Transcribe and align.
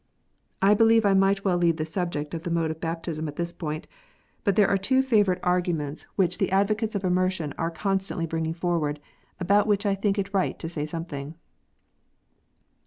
I 0.63 0.73
believe 0.73 1.05
I 1.05 1.13
might 1.13 1.45
well 1.45 1.59
leave 1.59 1.75
the 1.77 1.85
subject 1.85 2.33
of 2.33 2.41
the 2.41 2.49
mode 2.49 2.71
of 2.71 2.81
baptism 2.81 3.27
at 3.27 3.35
this 3.35 3.53
point. 3.53 3.85
But 4.43 4.55
there 4.55 4.67
are 4.67 4.75
two 4.75 5.03
favourite 5.03 5.39
arguments 5.43 6.05
04 6.05 6.07
KNOTS 6.07 6.11
UNTIED. 6.11 6.17
which 6.17 6.37
the 6.39 6.51
advocates 6.51 6.95
of 6.95 7.03
immersion 7.03 7.53
are 7.59 7.69
constantly 7.69 8.25
bringing 8.25 8.55
forward, 8.55 8.99
about 9.39 9.67
which 9.67 9.85
I 9.85 9.93
think 9.93 10.17
it 10.17 10.33
right 10.33 10.57
to 10.57 10.67
say 10.67 10.87
something. 10.87 11.35